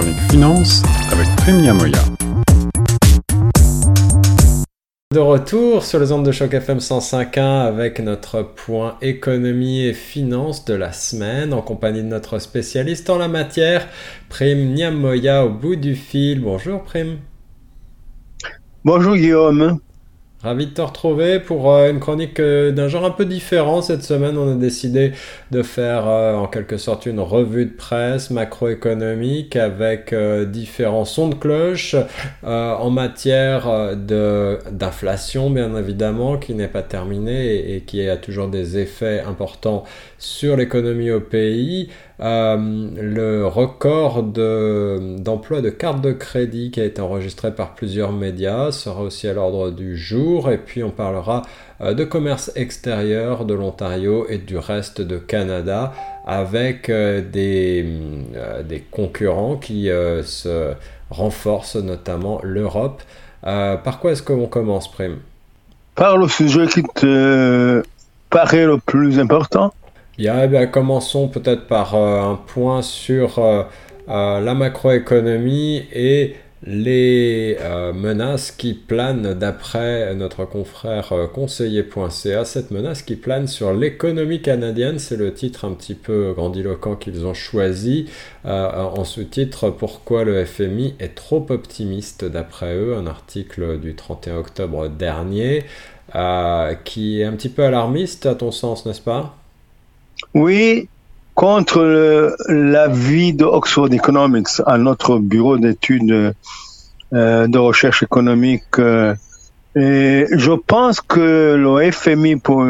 chronique 0.00 0.30
finance 0.30 0.82
avec 1.12 1.26
Prime 1.36 1.72
Moya. 1.72 1.98
De 5.12 5.18
retour 5.18 5.84
sur 5.84 5.98
les 5.98 6.12
ondes 6.12 6.24
de 6.24 6.32
choc 6.32 6.54
FM 6.54 6.78
105.1 6.78 7.66
avec 7.66 8.00
notre 8.00 8.42
point 8.42 8.96
économie 9.02 9.82
et 9.82 9.92
finance 9.92 10.64
de 10.64 10.74
la 10.74 10.92
semaine 10.92 11.52
en 11.52 11.60
compagnie 11.60 12.02
de 12.02 12.06
notre 12.06 12.38
spécialiste 12.38 13.10
en 13.10 13.18
la 13.18 13.28
matière, 13.28 13.88
Prime 14.28 14.72
Niamoya 14.72 15.44
au 15.44 15.50
bout 15.50 15.76
du 15.76 15.94
fil. 15.94 16.40
Bonjour 16.40 16.82
Prime. 16.82 17.18
Bonjour 18.84 19.16
Guillaume. 19.16 19.80
Ravi 20.42 20.68
de 20.68 20.70
te 20.70 20.80
retrouver 20.80 21.38
pour 21.38 21.70
euh, 21.70 21.90
une 21.90 22.00
chronique 22.00 22.40
euh, 22.40 22.72
d'un 22.72 22.88
genre 22.88 23.04
un 23.04 23.10
peu 23.10 23.26
différent. 23.26 23.82
Cette 23.82 24.02
semaine, 24.02 24.38
on 24.38 24.50
a 24.50 24.54
décidé 24.54 25.12
de 25.50 25.62
faire 25.62 26.08
euh, 26.08 26.34
en 26.34 26.46
quelque 26.46 26.78
sorte 26.78 27.04
une 27.04 27.20
revue 27.20 27.66
de 27.66 27.74
presse 27.74 28.30
macroéconomique 28.30 29.56
avec 29.56 30.14
différents 30.46 31.04
sons 31.04 31.28
de 31.28 31.34
cloche 31.34 31.94
en 32.42 32.90
matière 32.90 33.96
d'inflation, 33.96 35.50
bien 35.50 35.76
évidemment, 35.76 36.38
qui 36.38 36.54
n'est 36.54 36.68
pas 36.68 36.82
terminée 36.82 37.74
et, 37.74 37.82
qui 37.82 38.08
a 38.08 38.16
toujours 38.16 38.48
des 38.48 38.78
effets 38.78 39.20
importants 39.20 39.84
sur 40.18 40.56
l'économie 40.56 41.10
au 41.10 41.20
pays. 41.20 41.90
Le 42.22 43.44
record 43.46 44.22
d'emploi 44.22 45.60
de, 45.60 45.70
cartes 45.70 46.02
de 46.02 46.12
crédit 46.12 46.70
qui 46.70 46.80
a 46.80 46.84
été 46.84 47.00
enregistré 47.00 47.54
par 47.54 47.74
plusieurs 47.74 48.12
médias 48.12 48.72
sera 48.72 49.02
aussi 49.02 49.26
à 49.28 49.32
l'ordre 49.32 49.70
du 49.70 49.96
jour. 49.96 50.50
Et 50.50 50.58
puis 50.58 50.82
on 50.82 50.90
parlera 50.90 51.42
euh, 51.80 51.94
de 51.94 52.04
commerce 52.04 52.52
extérieur 52.56 53.44
de 53.44 53.54
l'Ontario 53.54 54.26
et 54.28 54.38
du 54.38 54.58
reste 54.58 55.00
de 55.00 55.16
Canada 55.16 55.92
avec 56.26 56.90
euh, 56.90 57.22
des, 57.22 57.86
euh, 58.36 58.62
des 58.62 58.80
concurrents 58.80 59.56
qui 59.56 59.86
se 59.86 60.72
renforcent, 61.10 61.76
notamment 61.76 62.40
l'Europe. 62.42 63.02
par 63.42 63.98
quoi 63.98 64.12
est-ce 64.12 64.22
qu'on 64.22 64.46
commence, 64.46 64.90
Prime 64.90 65.16
Par 65.94 66.18
le 66.18 66.28
sujet 66.28 66.66
qui 66.66 66.82
te 66.82 67.82
paraît 68.28 68.66
le 68.66 68.78
plus 68.78 69.18
important? 69.18 69.72
Bien, 70.20 70.46
eh 70.52 70.66
commençons 70.66 71.28
peut-être 71.28 71.66
par 71.66 71.94
un 71.94 72.38
point 72.46 72.82
sur 72.82 73.40
la 74.06 74.54
macroéconomie 74.54 75.82
et 75.94 76.34
les 76.62 77.56
euh, 77.60 77.94
menaces 77.94 78.50
qui 78.50 78.74
planent, 78.74 79.32
d'après 79.32 80.14
notre 80.14 80.44
confrère 80.44 81.12
euh, 81.12 81.26
conseiller.ca, 81.26 82.44
cette 82.44 82.70
menace 82.70 83.00
qui 83.00 83.16
plane 83.16 83.46
sur 83.46 83.72
l'économie 83.72 84.42
canadienne, 84.42 84.98
c'est 84.98 85.16
le 85.16 85.32
titre 85.32 85.64
un 85.64 85.72
petit 85.72 85.94
peu 85.94 86.34
grandiloquent 86.34 86.96
qu'ils 86.96 87.24
ont 87.24 87.32
choisi. 87.32 88.10
Euh, 88.44 88.70
en 88.70 89.04
sous-titre, 89.04 89.70
Pourquoi 89.70 90.24
le 90.24 90.44
FMI 90.44 90.96
est 90.98 91.14
trop 91.14 91.46
optimiste 91.48 92.26
d'après 92.26 92.74
eux, 92.74 92.94
un 92.94 93.06
article 93.06 93.78
du 93.80 93.94
31 93.94 94.36
octobre 94.36 94.88
dernier, 94.88 95.64
qui 96.84 97.20
est 97.20 97.24
un 97.24 97.32
petit 97.32 97.48
peu 97.48 97.64
alarmiste 97.64 98.26
à 98.26 98.34
ton 98.34 98.50
sens, 98.50 98.84
n'est-ce 98.84 99.00
pas? 99.00 99.39
Oui, 100.34 100.88
contre 101.34 102.36
l'avis 102.48 103.32
de 103.32 103.44
Oxford 103.44 103.92
Economics 103.92 104.48
à 104.66 104.78
notre 104.78 105.18
bureau 105.18 105.56
d'études 105.58 106.34
euh, 107.12 107.46
de 107.46 107.58
recherche 107.58 108.02
économique. 108.02 108.78
Euh, 108.78 109.14
et 109.74 110.26
je 110.30 110.52
pense 110.52 111.00
que 111.00 111.54
le 111.54 111.90
FMI 111.90 112.36
pour 112.36 112.64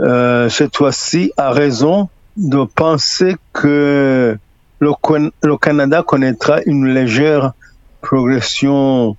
euh, 0.00 0.48
cette 0.48 0.76
fois-ci 0.76 1.32
a 1.36 1.50
raison 1.50 2.08
de 2.36 2.64
penser 2.64 3.36
que 3.52 4.36
le, 4.78 4.92
le 5.42 5.56
Canada 5.56 6.04
connaîtra 6.06 6.60
une 6.66 6.86
légère 6.86 7.52
progression 8.00 9.16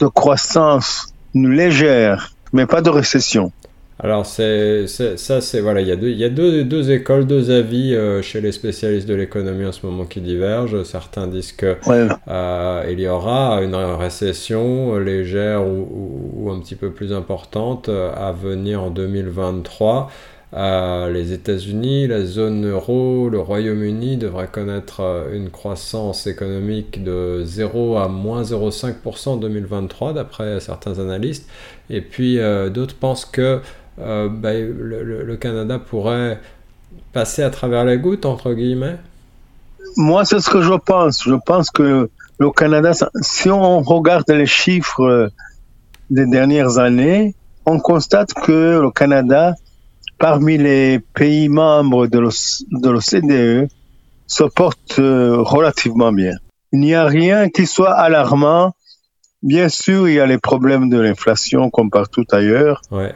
de 0.00 0.06
croissance, 0.06 1.12
une 1.34 1.50
légère, 1.50 2.32
mais 2.52 2.64
pas 2.64 2.80
de 2.80 2.90
récession. 2.90 3.52
Alors 4.00 4.26
c'est 4.26 4.86
ça 4.86 5.40
c'est 5.40 5.60
voilà 5.60 5.80
il 5.80 5.88
y 5.88 5.90
a 5.90 5.96
deux 5.96 6.10
il 6.10 6.18
y 6.18 6.24
a 6.24 6.28
deux, 6.28 6.62
deux 6.62 6.92
écoles 6.92 7.26
deux 7.26 7.50
avis 7.50 7.94
euh, 7.94 8.22
chez 8.22 8.40
les 8.40 8.52
spécialistes 8.52 9.08
de 9.08 9.14
l'économie 9.14 9.66
en 9.66 9.72
ce 9.72 9.84
moment 9.84 10.04
qui 10.04 10.20
divergent. 10.20 10.84
Certains 10.84 11.26
disent 11.26 11.50
que 11.50 11.76
euh, 12.28 12.84
il 12.88 13.00
y 13.00 13.08
aura 13.08 13.60
une 13.60 13.74
récession 13.74 14.96
légère 14.98 15.66
ou, 15.66 16.32
ou, 16.36 16.50
un 16.52 16.60
petit 16.60 16.76
peu 16.76 16.92
plus 16.92 17.12
importante 17.12 17.88
euh, 17.88 18.12
à 18.14 18.30
venir 18.30 18.84
en 18.84 18.90
2023 18.90 20.10
les 20.52 21.32
États-Unis, 21.34 22.06
la 22.06 22.24
zone 22.24 22.66
euro, 22.66 23.28
le 23.28 23.38
Royaume-Uni 23.38 24.16
devraient 24.16 24.48
connaître 24.48 25.26
une 25.30 25.50
croissance 25.50 26.26
économique 26.26 27.04
de 27.04 27.42
0 27.44 27.98
à 27.98 28.08
moins 28.08 28.40
0,5% 28.40 29.28
en 29.28 29.36
2023 29.36 30.14
d'après 30.14 30.58
certains 30.60 31.00
analystes. 31.00 31.46
Et 31.90 32.00
puis 32.00 32.38
d'autres 32.70 32.94
pensent 32.94 33.26
que 33.26 33.60
euh, 34.00 34.28
ben, 34.28 34.72
le, 34.78 35.36
Canada 35.36 35.78
pourrait 35.78 36.40
passer 37.12 37.42
à 37.42 37.50
travers 37.50 37.84
les 37.84 37.98
gouttes, 37.98 38.26
entre 38.26 38.52
guillemets 38.52 38.96
Moi, 39.96 40.24
c'est 40.24 40.40
ce 40.40 40.50
que 40.50 40.62
je 40.62 40.74
pense. 40.74 41.24
Je 41.24 41.34
pense 41.34 41.70
que 41.70 42.08
le 42.38 42.50
Canada, 42.50 42.92
si 43.22 43.50
on 43.50 43.80
regarde 43.80 44.30
les 44.30 44.46
chiffres 44.46 45.30
des 46.10 46.26
dernières 46.26 46.78
années, 46.78 47.34
on 47.66 47.80
constate 47.80 48.32
que 48.34 48.80
le 48.80 48.90
Canada, 48.90 49.54
parmi 50.18 50.58
les 50.58 51.00
pays 51.00 51.48
membres 51.48 52.06
de 52.06 52.18
l'OCDE, 52.18 53.68
se 54.26 54.44
porte 54.44 54.98
euh, 54.98 55.38
relativement 55.38 56.12
bien. 56.12 56.34
Il 56.72 56.80
n'y 56.80 56.94
a 56.94 57.06
rien 57.06 57.48
qui 57.48 57.66
soit 57.66 57.94
alarmant. 57.94 58.74
Bien 59.42 59.68
sûr, 59.68 60.08
il 60.08 60.14
y 60.14 60.20
a 60.20 60.26
les 60.26 60.38
problèmes 60.38 60.90
de 60.90 60.98
l'inflation 60.98 61.70
comme 61.70 61.90
partout 61.90 62.24
ailleurs. 62.30 62.82
Ouais 62.90 63.14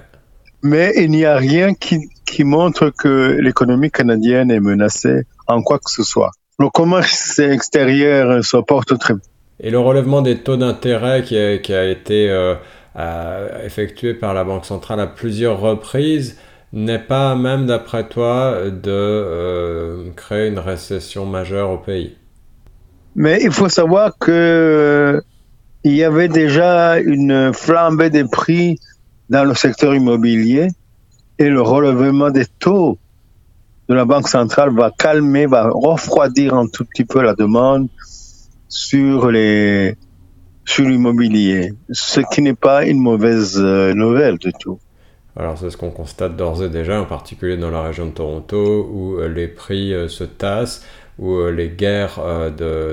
mais 0.62 0.92
il 0.96 1.10
n'y 1.10 1.24
a 1.24 1.36
rien 1.36 1.74
qui, 1.74 2.08
qui 2.24 2.44
montre 2.44 2.90
que 2.90 3.38
l'économie 3.40 3.90
canadienne 3.90 4.50
est 4.50 4.60
menacée 4.60 5.22
en 5.46 5.62
quoi 5.62 5.78
que 5.78 5.90
ce 5.90 6.02
soit. 6.02 6.30
Le 6.58 6.68
commerce 6.68 7.38
extérieur 7.38 8.44
se 8.44 8.56
porte 8.58 8.98
très 8.98 9.14
bien. 9.14 9.22
Et 9.60 9.70
le 9.70 9.78
relèvement 9.78 10.22
des 10.22 10.38
taux 10.38 10.56
d'intérêt 10.56 11.22
qui, 11.22 11.38
a, 11.38 11.58
qui 11.58 11.74
a 11.74 11.88
été 11.88 12.28
euh, 12.30 12.54
effectué 13.64 14.14
par 14.14 14.34
la 14.34 14.44
Banque 14.44 14.66
centrale 14.66 15.00
à 15.00 15.06
plusieurs 15.06 15.60
reprises 15.60 16.38
n'est 16.72 16.98
pas 16.98 17.34
même, 17.36 17.66
d'après 17.66 18.08
toi, 18.08 18.56
de 18.70 18.90
euh, 18.90 20.10
créer 20.16 20.48
une 20.48 20.58
récession 20.58 21.26
majeure 21.26 21.70
au 21.70 21.78
pays. 21.78 22.16
Mais 23.14 23.40
il 23.42 23.50
faut 23.50 23.68
savoir 23.68 24.12
que 24.18 24.30
euh, 24.30 25.20
il 25.84 25.94
y 25.94 26.02
avait 26.02 26.28
déjà 26.28 26.98
une 26.98 27.52
flambée 27.52 28.10
des 28.10 28.24
prix 28.24 28.78
dans 29.32 29.44
le 29.44 29.54
secteur 29.54 29.94
immobilier 29.94 30.68
et 31.38 31.48
le 31.48 31.62
relèvement 31.62 32.30
des 32.30 32.44
taux 32.44 32.98
de 33.88 33.94
la 33.94 34.04
Banque 34.04 34.28
centrale 34.28 34.70
va 34.74 34.90
calmer, 34.96 35.46
va 35.46 35.70
refroidir 35.70 36.54
un 36.54 36.66
tout 36.66 36.84
petit 36.84 37.06
peu 37.06 37.22
la 37.22 37.34
demande 37.34 37.88
sur 38.68 39.30
les 39.30 39.96
sur 40.64 40.86
l'immobilier, 40.86 41.72
ce 41.90 42.20
qui 42.20 42.42
n'est 42.42 42.54
pas 42.54 42.84
une 42.84 43.00
mauvaise 43.00 43.58
euh, 43.58 43.94
nouvelle 43.94 44.38
du 44.38 44.52
tout. 44.52 44.78
Alors 45.34 45.56
c'est 45.58 45.70
ce 45.70 45.76
qu'on 45.78 45.90
constate 45.90 46.36
d'ores 46.36 46.62
et 46.62 46.68
déjà, 46.68 47.00
en 47.00 47.06
particulier 47.06 47.56
dans 47.56 47.70
la 47.70 47.82
région 47.82 48.06
de 48.06 48.12
Toronto, 48.12 48.88
où 48.92 49.16
euh, 49.16 49.28
les 49.28 49.48
prix 49.48 49.94
euh, 49.94 50.08
se 50.08 50.24
tassent, 50.24 50.84
où 51.18 51.44
les 51.46 51.68
guerres 51.68 52.20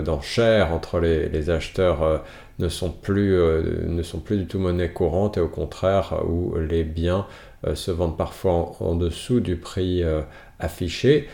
d'enchères 0.04 0.74
entre 0.74 1.00
les, 1.00 1.50
acheteurs 1.50 2.22
ne 2.60 2.70
sont 2.70 2.92
plus, 2.92 3.34
euh, 3.34 3.86
ne 3.88 4.04
sont 4.04 4.20
plus 4.20 4.38
du 4.38 4.46
tout 4.46 4.60
monnaie 4.60 4.92
courante 4.92 5.38
et 5.38 5.40
au 5.40 5.48
contraire 5.48 6.24
où 6.28 6.56
les 6.58 6.84
biens 6.84 7.26
euh, 7.66 7.76
se 7.76 7.90
vendent 7.92 8.18
parfois 8.18 8.74
en, 8.80 8.96
dessous 8.96 9.40
du 9.40 9.56
prix 9.56 10.04
euh, 10.04 10.22
affiché. 10.60 11.30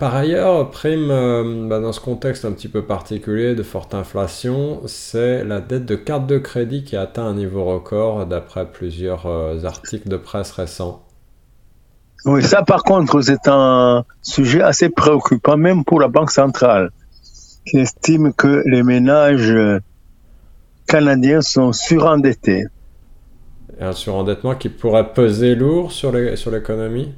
par 0.00 0.16
ailleurs, 0.16 0.70
prime 0.70 1.68
bah, 1.68 1.78
dans 1.78 1.92
ce 1.92 2.00
contexte 2.00 2.44
un 2.44 2.50
petit 2.52 2.68
peu 2.68 2.82
particulier 2.84 3.54
de 3.54 3.62
forte 3.62 3.94
inflation, 3.94 4.82
c'est 4.86 5.44
la 5.44 5.60
dette 5.60 5.86
de 5.86 5.94
carte 5.94 6.26
de 6.26 6.38
crédit 6.38 6.82
qui 6.82 6.96
a 6.96 7.02
atteint 7.02 7.26
un 7.26 7.34
niveau 7.34 7.64
record 7.64 8.26
d'après 8.26 8.66
plusieurs 8.66 9.26
articles 9.64 10.08
de 10.08 10.16
presse 10.16 10.50
récents. 10.50 11.03
Oui, 12.26 12.42
ça 12.42 12.62
par 12.62 12.84
contre, 12.84 13.20
c'est 13.20 13.48
un 13.48 14.04
sujet 14.22 14.62
assez 14.62 14.88
préoccupant 14.88 15.56
même 15.56 15.84
pour 15.84 16.00
la 16.00 16.08
Banque 16.08 16.30
centrale, 16.30 16.90
qui 17.66 17.78
estime 17.78 18.32
que 18.32 18.62
les 18.66 18.82
ménages 18.82 19.54
Canadiens 20.86 21.40
sont 21.40 21.72
surendettés. 21.72 22.64
un 23.80 23.92
surendettement 23.92 24.54
qui 24.54 24.68
pourrait 24.68 25.12
peser 25.12 25.54
lourd 25.54 25.92
sur 25.92 26.12
l'économie? 26.12 27.12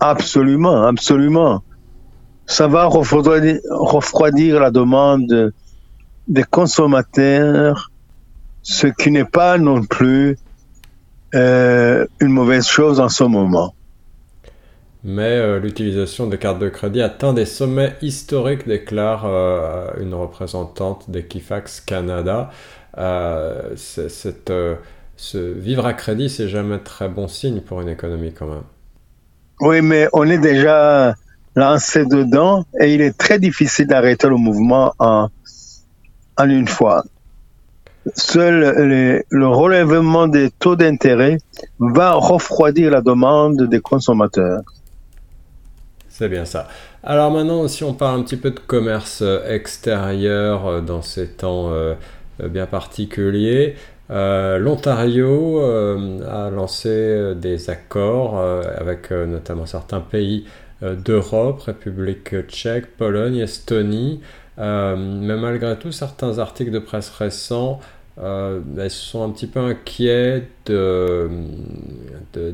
Absolument, 0.00 0.84
absolument. 0.84 1.62
Ça 2.46 2.66
va 2.66 2.86
refroidir, 2.86 4.60
la 4.60 4.70
demande 4.70 5.52
des 6.26 6.44
consommateurs, 6.44 7.90
ce 8.62 8.86
qui 8.86 9.10
n'est 9.10 9.24
pas 9.24 9.58
non 9.58 9.82
plus 9.82 10.36
euh, 11.34 12.06
une 12.20 12.32
mauvaise 12.32 12.66
chose 12.66 13.00
en 13.00 13.08
ce 13.08 13.24
moment. 13.24 13.74
Mais 15.04 15.60
l'utilisation 15.60 16.26
de 16.26 16.36
cartes 16.36 16.58
de 16.58 16.68
crédit 16.68 17.02
atteint 17.02 17.32
des 17.32 17.44
sommets 17.44 17.94
historiques, 18.00 18.66
déclare 18.66 19.26
une 20.00 20.14
représentante 20.14 21.10
d'Equifax 21.10 21.80
Canada. 21.80 22.50
cette, 23.76 24.52
ce 25.16 25.38
vivre 25.38 25.86
à 25.86 25.92
crédit, 25.92 26.28
c'est 26.28 26.48
jamais 26.48 26.78
très 26.78 27.08
bon 27.08 27.28
signe 27.28 27.60
pour 27.60 27.80
une 27.80 27.88
économie 27.88 28.32
quand 28.32 28.46
même. 28.46 28.64
Oui, 29.60 29.82
mais 29.82 30.08
on 30.12 30.28
est 30.28 30.38
déjà 30.38 31.14
lancé 31.54 32.04
dedans 32.04 32.64
et 32.80 32.94
il 32.94 33.00
est 33.00 33.16
très 33.16 33.38
difficile 33.38 33.86
d'arrêter 33.86 34.28
le 34.28 34.36
mouvement 34.36 34.92
en, 34.98 35.28
en 36.36 36.48
une 36.48 36.66
fois. 36.68 37.04
Seul 38.14 39.22
le 39.30 39.46
relèvement 39.46 40.26
des 40.28 40.50
taux 40.50 40.76
d'intérêt 40.76 41.38
va 41.78 42.12
refroidir 42.12 42.90
la 42.90 43.00
demande 43.00 43.62
des 43.62 43.80
consommateurs. 43.80 44.62
C'est 46.16 46.28
bien 46.28 46.44
ça. 46.44 46.68
Alors 47.02 47.32
maintenant, 47.32 47.66
si 47.66 47.82
on 47.82 47.92
parle 47.92 48.20
un 48.20 48.22
petit 48.22 48.36
peu 48.36 48.52
de 48.52 48.60
commerce 48.60 49.20
extérieur 49.48 50.64
euh, 50.64 50.80
dans 50.80 51.02
ces 51.02 51.26
temps 51.26 51.72
euh, 51.72 51.96
bien 52.38 52.66
particuliers, 52.66 53.74
euh, 54.12 54.58
L'Ontario 54.58 55.58
a 55.60 56.50
lancé 56.50 57.34
des 57.34 57.68
accords 57.68 58.38
avec 58.38 59.10
notamment 59.10 59.66
certains 59.66 60.00
pays 60.00 60.46
d'Europe, 60.82 61.62
République 61.62 62.46
tchèque, 62.46 62.96
Pologne, 62.96 63.38
Estonie, 63.38 64.20
euh, 64.58 64.96
mais 64.96 65.36
malgré 65.36 65.76
tout, 65.78 65.92
certains 65.92 66.38
articles 66.38 66.70
de 66.70 66.78
presse 66.78 67.10
récents 67.10 67.80
euh, 68.18 68.88
sont 68.88 69.24
un 69.24 69.30
petit 69.30 69.46
peu 69.46 69.60
inquiets 69.60 70.44
de, 70.66 71.28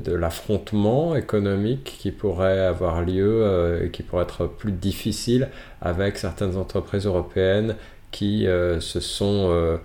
l'affrontement 0.08 1.14
économique 1.14 1.96
qui 2.00 2.10
pourrait 2.10 2.60
avoir 2.60 3.02
lieu 3.02 3.42
euh, 3.42 3.86
et 3.86 3.90
qui 3.90 4.02
pourrait 4.02 4.24
être 4.24 4.46
plus 4.46 4.72
difficile 4.72 5.48
avec 5.80 6.16
certaines 6.16 6.56
entreprises 6.56 7.06
européennes 7.06 7.76
qui, 8.10 8.46
se 8.80 9.00
sont, 9.00 9.78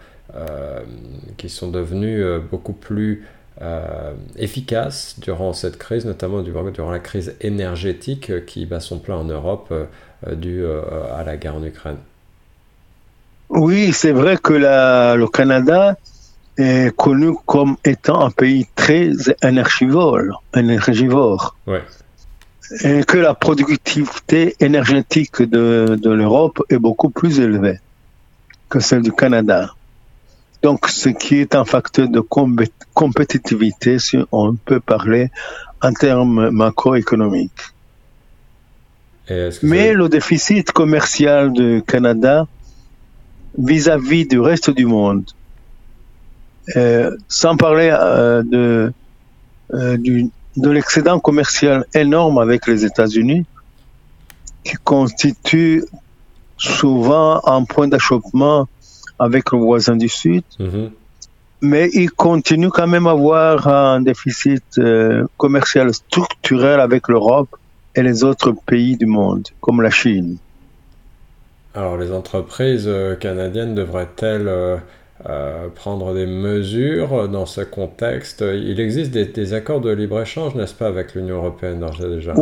qui 1.37 1.49
sont 1.49 1.69
devenues 1.69 2.23
beaucoup 2.49 2.73
plus 2.73 3.27
efficaces 4.35 5.19
durant 5.19 5.53
cette 5.53 5.77
crise, 5.77 6.05
notamment 6.05 6.41
durant 6.41 6.89
la 6.89 6.99
crise 6.99 7.35
énergétique 7.39 8.45
qui 8.47 8.65
bat 8.65 8.79
son 8.79 8.97
plein 8.97 9.17
en 9.17 9.25
Europe 9.25 9.71
euh, 10.27 10.35
euh, 10.45 11.13
à 11.13 11.23
la 11.23 11.37
guerre 11.37 11.55
en 11.55 11.63
Ukraine. 11.63 11.97
Oui, 13.49 13.93
c'est 13.93 14.11
vrai 14.11 14.37
que 14.37 14.53
le 14.53 15.27
Canada 15.27 15.95
est 16.57 16.95
connu 16.95 17.33
comme 17.45 17.75
étant 17.83 18.21
un 18.25 18.31
pays 18.31 18.65
très 18.75 19.11
énergivore, 19.43 20.43
énergivore. 20.55 21.55
et 22.83 23.03
que 23.03 23.17
la 23.17 23.33
productivité 23.35 24.55
énergétique 24.59 25.41
de, 25.43 25.97
de 26.01 26.09
l'Europe 26.09 26.63
est 26.69 26.79
beaucoup 26.79 27.09
plus 27.09 27.39
élevée 27.39 27.79
que 28.69 28.79
celle 28.79 29.03
du 29.03 29.11
Canada. 29.11 29.69
Donc, 30.63 30.87
ce 30.87 31.09
qui 31.09 31.35
est 31.41 31.53
un 31.53 31.65
facteur 31.65 32.09
de 32.09 32.21
compétitivité, 32.93 33.99
si 33.99 34.17
on 34.31 34.55
peut 34.55 34.79
parler 34.79 35.29
en 35.81 35.93
termes 35.93 36.49
macroéconomiques. 36.49 37.61
Mais 39.63 39.93
le 39.93 40.09
déficit 40.09 40.71
commercial 40.71 41.51
du 41.51 41.83
Canada 41.85 42.47
vis-à-vis 43.57 44.25
du 44.27 44.39
reste 44.39 44.69
du 44.69 44.85
monde, 44.85 45.25
euh, 46.75 47.15
sans 47.27 47.55
parler 47.57 47.89
euh, 47.91 48.43
de, 48.43 48.93
euh, 49.73 49.97
de 49.97 50.69
l'excédent 50.69 51.19
commercial 51.19 51.85
énorme 51.93 52.37
avec 52.37 52.67
les 52.67 52.85
États-Unis, 52.85 53.45
qui 54.63 54.75
constitue 54.83 55.83
souvent 56.57 57.41
un 57.45 57.63
point 57.65 57.87
d'achoppement 57.87 58.67
avec 59.19 59.51
le 59.51 59.59
voisin 59.59 59.95
du 59.95 60.09
Sud, 60.09 60.43
mm-hmm. 60.59 60.89
mais 61.61 61.89
il 61.93 62.11
continue 62.11 62.69
quand 62.69 62.87
même 62.87 63.07
à 63.07 63.11
avoir 63.11 63.67
un 63.67 64.01
déficit 64.01 64.79
commercial 65.37 65.93
structurel 65.93 66.79
avec 66.79 67.07
l'Europe 67.07 67.55
et 67.93 68.01
les 68.01 68.23
autres 68.23 68.53
pays 68.65 68.97
du 68.97 69.05
monde, 69.05 69.47
comme 69.61 69.81
la 69.81 69.91
Chine. 69.91 70.37
Alors 71.75 71.97
les 71.97 72.13
entreprises 72.13 72.85
euh, 72.87 73.15
canadiennes 73.15 73.75
devraient-elles 73.75 74.47
euh, 74.47 74.77
euh, 75.27 75.67
prendre 75.75 76.13
des 76.13 76.25
mesures 76.25 77.27
dans 77.27 77.45
ce 77.45 77.61
contexte? 77.61 78.41
Il 78.41 78.79
existe 78.79 79.11
des, 79.11 79.53
accords 79.53 79.81
de 79.81 79.91
libre-échange, 79.91 80.55
n'est-ce 80.55 80.73
pas, 80.73 80.87
avec 80.87 81.15
l'Union 81.15 81.35
européenne 81.35 81.85
déjà? 81.99 82.33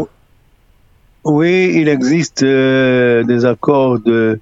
Oui, 1.24 1.72
il 1.76 1.88
existe 1.88 2.44
des 2.44 3.46
accords 3.46 4.00
de 4.00 4.40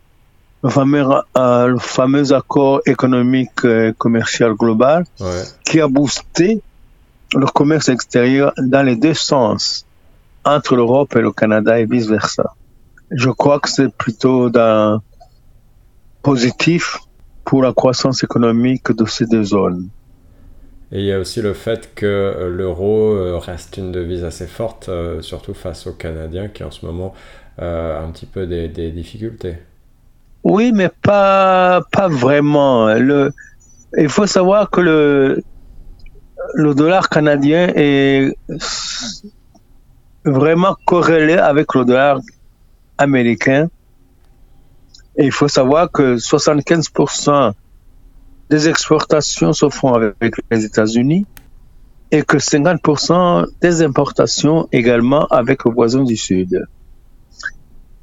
le 0.63 0.69
fameux, 0.69 1.05
le 1.35 1.77
fameux 1.77 2.33
accord 2.33 2.81
économique 2.85 3.61
commercial 3.97 4.53
global 4.53 5.05
qui 5.65 5.79
a 5.79 5.87
boosté 5.87 6.61
le 7.35 7.45
commerce 7.45 7.87
extérieur 7.89 8.51
dans 8.57 8.83
les 8.83 8.95
deux 8.95 9.13
sens 9.13 9.85
entre 10.43 10.75
l'Europe 10.75 11.15
et 11.15 11.21
le 11.21 11.31
Canada 11.31 11.79
et 11.79 11.85
vice-versa. 11.85 12.55
Je 13.11 13.29
crois 13.29 13.59
que 13.59 13.69
c'est 13.69 13.93
plutôt 13.93 14.49
d'un 14.49 15.01
positif 16.21 16.97
pour 17.43 17.61
la 17.61 17.73
croissance 17.73 18.23
économique 18.23 18.91
de 18.91 19.05
ces 19.05 19.25
deux 19.25 19.43
zones. 19.43 19.89
Et 20.93 20.99
il 20.99 21.05
y 21.05 21.11
a 21.11 21.19
aussi 21.19 21.41
le 21.41 21.53
fait 21.53 21.93
que 21.95 22.05
euh, 22.05 22.49
l'euro 22.49 23.13
euh, 23.13 23.37
reste 23.37 23.77
une 23.77 23.91
devise 23.91 24.25
assez 24.25 24.45
forte, 24.45 24.89
euh, 24.89 25.21
surtout 25.21 25.53
face 25.53 25.87
aux 25.87 25.93
Canadiens 25.93 26.49
qui 26.49 26.63
en 26.63 26.71
ce 26.71 26.85
moment 26.85 27.13
ont 27.57 27.63
un 27.63 28.09
petit 28.11 28.25
peu 28.25 28.47
des, 28.47 28.91
difficultés. 28.91 29.57
Oui, 30.43 30.71
mais 30.73 30.89
pas, 30.89 31.81
pas 31.91 32.07
vraiment. 32.07 32.93
Le, 32.93 33.31
il 33.97 34.09
faut 34.09 34.25
savoir 34.25 34.69
que 34.69 34.81
le, 34.81 35.43
le 36.55 36.73
dollar 36.73 37.09
canadien 37.09 37.71
est 37.75 38.35
vraiment 40.25 40.75
corrélé 40.85 41.33
avec 41.33 41.75
le 41.75 41.85
dollar 41.85 42.19
américain. 43.01 43.69
Et 45.17 45.25
il 45.25 45.31
faut 45.31 45.47
savoir 45.47 45.91
que 45.91 46.15
75% 46.15 47.53
des 48.49 48.69
exportations 48.69 49.53
se 49.53 49.69
font 49.69 49.93
avec 49.93 50.35
les 50.49 50.65
États-Unis 50.65 51.25
et 52.11 52.23
que 52.23 52.37
50% 52.37 53.47
des 53.61 53.81
importations 53.81 54.67
également 54.71 55.25
avec 55.27 55.65
le 55.65 55.71
voisin 55.71 56.03
du 56.03 56.17
Sud. 56.17 56.65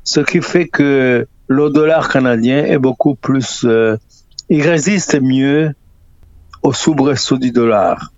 Ce 0.05 0.21
qui 0.21 0.41
fait 0.41 0.69
que 0.69 1.27
le 1.49 1.71
dollar 1.71 2.09
canadien 2.09 2.65
est 2.65 2.79
beaucoup 2.79 3.15
plus... 3.15 3.65
Euh, 3.65 3.97
il 4.49 4.63
résiste 4.63 5.21
mieux 5.21 5.75
au 6.63 6.73
soubresaut 6.73 7.37
du 7.37 7.51
dollar. 7.53 8.13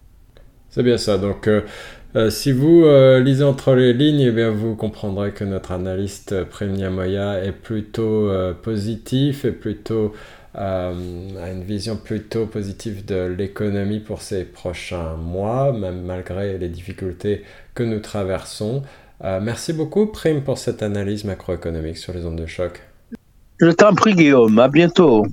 C'est 0.69 0.85
bien 0.85 0.99
ça. 0.99 1.19
Donc, 1.19 1.49
euh, 1.49 1.63
euh, 2.17 2.29
si 2.31 2.51
vous 2.51 2.83
euh, 2.85 3.21
lisez 3.21 3.45
entre 3.45 3.75
les 3.75 3.93
lignes, 3.93 4.33
eh 4.37 4.49
vous 4.49 4.75
comprendrez 4.75 5.33
que 5.33 5.45
notre 5.45 5.71
analyste 5.71 6.33
euh, 6.33 6.45
Premia 6.45 6.91
Moya 6.91 7.45
est 7.45 7.53
plutôt 7.53 8.31
positif 8.63 9.45
et 9.45 9.53
plutôt 9.53 10.13
a 10.53 10.91
une 10.91 11.63
vision 11.63 11.97
plutôt 11.97 12.47
positive 12.47 13.05
de 13.05 13.33
l'économie 13.39 14.01
pour 14.01 14.21
ces 14.21 14.45
prochains 14.45 15.15
mois, 15.15 15.73
même 15.73 16.03
malgré 16.03 16.59
les 16.59 16.69
difficultés 16.69 17.45
que 17.75 17.85
nous 17.85 18.01
traversons. 18.01 18.83
merci 19.23 19.73
beaucoup, 19.73 20.07
Prime, 20.07 20.43
pour 20.43 20.59
cette 20.59 20.83
analyse 20.83 21.25
macroéconomique 21.25 21.99
sur 21.99 22.13
les 22.13 22.27
ondes 22.27 22.41
de 22.41 22.47
choc. 22.47 22.83
Je 23.61 23.71
t'en 23.71 23.95
prie, 23.95 24.15
Guillaume. 24.15 24.59
À 24.59 24.67
bientôt. 24.67 25.25